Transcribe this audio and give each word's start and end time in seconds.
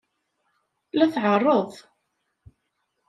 La 0.97 1.05
tɛerreḍ. 1.13 1.71